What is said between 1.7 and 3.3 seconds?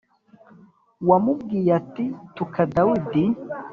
ati Tuka Dawidi